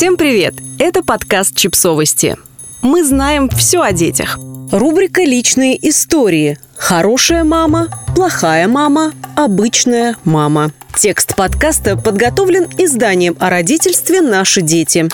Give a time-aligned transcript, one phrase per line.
[0.00, 0.54] Всем привет!
[0.78, 2.38] Это подкаст «Чипсовости».
[2.80, 4.38] Мы знаем все о детях.
[4.72, 6.58] Рубрика «Личные истории».
[6.74, 10.72] Хорошая мама, плохая мама, обычная мама.
[10.96, 15.06] Текст подкаста подготовлен изданием о родительстве «Наши дети».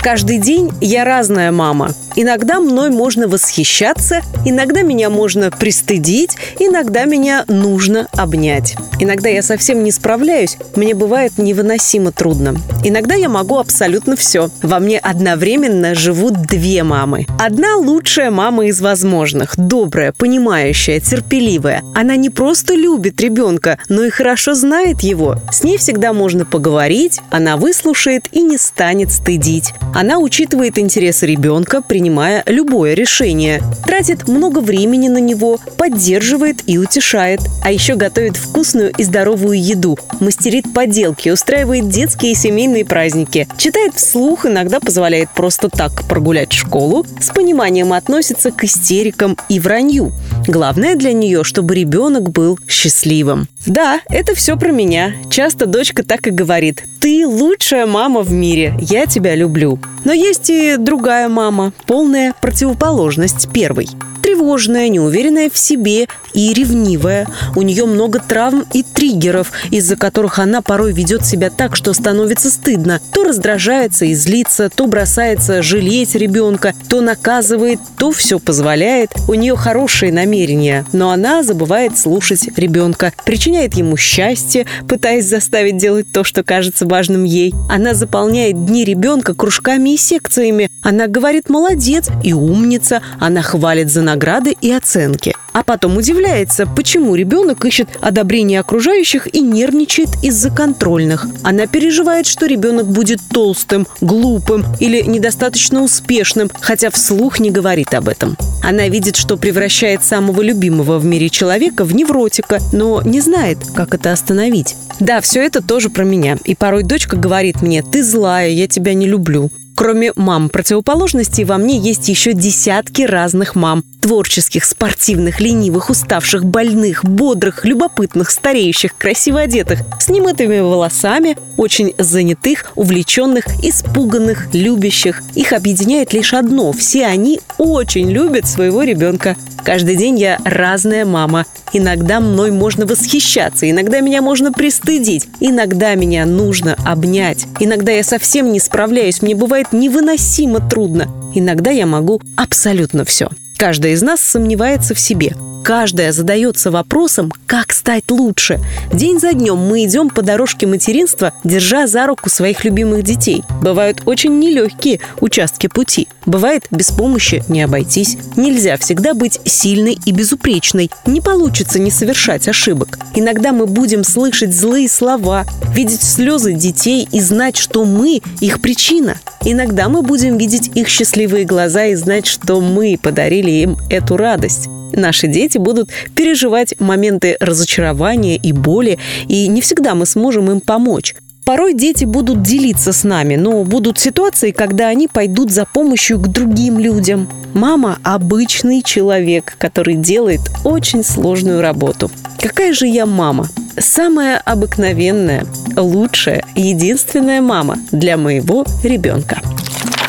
[0.00, 1.90] Каждый день я разная мама.
[2.16, 8.76] Иногда мной можно восхищаться, иногда меня можно пристыдить, иногда меня нужно обнять.
[9.00, 12.56] Иногда я совсем не справляюсь, мне бывает невыносимо трудно.
[12.84, 14.50] Иногда я могу абсолютно все.
[14.62, 17.26] Во мне одновременно живут две мамы.
[17.40, 21.82] Одна лучшая мама из возможных, добрая, понимающая, терпеливая.
[21.94, 25.36] Она не просто любит ребенка, но и хорошо знает его.
[25.50, 29.72] С ней всегда можно поговорить, она выслушает и не станет стыдить.
[29.94, 33.62] Она учитывает интересы ребенка, принимая любое решение.
[33.86, 37.40] Тратит много времени на него, поддерживает и утешает.
[37.62, 43.94] А еще готовит вкусную и здоровую еду, мастерит поделки, устраивает детские и семейные праздники, читает
[43.94, 50.12] вслух, иногда позволяет просто так прогулять школу, с пониманием относится к истерикам и вранью.
[50.46, 53.48] Главное для нее, чтобы ребенок был счастливым.
[53.66, 55.14] Да, это все про меня.
[55.30, 56.84] Часто дочка так и говорит.
[57.00, 58.74] Ты лучшая мама в мире.
[58.80, 59.78] Я тебя люблю.
[60.04, 63.88] Но есть и другая мама, полная противоположность первой
[64.24, 67.28] тревожная, неуверенная в себе и ревнивая.
[67.54, 72.50] У нее много травм и триггеров, из-за которых она порой ведет себя так, что становится
[72.50, 73.00] стыдно.
[73.12, 79.10] То раздражается и злится, то бросается жалеть ребенка, то наказывает, то все позволяет.
[79.28, 86.10] У нее хорошие намерения, но она забывает слушать ребенка, причиняет ему счастье, пытаясь заставить делать
[86.12, 87.54] то, что кажется важным ей.
[87.68, 90.70] Она заполняет дни ребенка кружками и секциями.
[90.82, 93.02] Она говорит «молодец» и «умница».
[93.20, 95.34] Она хвалит за награды и оценки.
[95.52, 101.26] А потом удивляется, почему ребенок ищет одобрение окружающих и нервничает из-за контрольных.
[101.42, 108.08] Она переживает, что ребенок будет толстым, глупым или недостаточно успешным, хотя вслух не говорит об
[108.08, 108.36] этом.
[108.62, 113.94] Она видит, что превращает самого любимого в мире человека в невротика, но не знает, как
[113.94, 114.74] это остановить.
[115.00, 116.38] Да, все это тоже про меня.
[116.44, 119.50] И порой дочка говорит мне, ты злая, я тебя не люблю.
[119.74, 123.82] Кроме мам противоположностей, во мне есть еще десятки разных мам.
[124.00, 132.72] Творческих, спортивных, ленивых, уставших, больных, бодрых, любопытных, стареющих, красиво одетых, с немытыми волосами, очень занятых,
[132.74, 135.22] увлеченных, испуганных, любящих.
[135.34, 139.36] Их объединяет лишь одно– все они очень любят своего ребенка.
[139.64, 141.46] Каждый день я разная мама.
[141.72, 147.46] Иногда мной можно восхищаться, иногда меня можно пристыдить, иногда меня нужно обнять.
[147.58, 151.08] Иногда я совсем не справляюсь, мне бывает невыносимо трудно.
[151.34, 153.28] Иногда я могу абсолютно все.
[153.56, 155.34] Каждая из нас сомневается в себе.
[155.64, 158.60] Каждая задается вопросом, как стать лучше.
[158.92, 163.42] День за днем мы идем по дорожке материнства, держа за руку своих любимых детей.
[163.62, 166.06] Бывают очень нелегкие участки пути.
[166.26, 168.18] Бывает, без помощи не обойтись.
[168.36, 170.90] Нельзя всегда быть сильной и безупречной.
[171.06, 172.98] Не получится не совершать ошибок.
[173.14, 179.16] Иногда мы будем слышать злые слова, видеть слезы детей и знать, что мы их причина.
[179.46, 184.68] Иногда мы будем видеть их счастливые глаза и знать, что мы подарили им эту радость
[184.96, 191.14] наши дети будут переживать моменты разочарования и боли, и не всегда мы сможем им помочь.
[191.44, 196.28] Порой дети будут делиться с нами, но будут ситуации, когда они пойдут за помощью к
[196.28, 197.28] другим людям.
[197.52, 202.10] Мама– обычный человек, который делает очень сложную работу.
[202.40, 203.48] Какая же я мама?
[203.78, 205.44] Самая обыкновенная,
[205.76, 209.42] лучшая, единственная мама для моего ребенка.